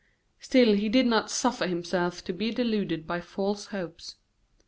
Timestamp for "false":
3.21-3.67